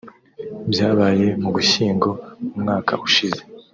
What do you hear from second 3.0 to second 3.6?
ushize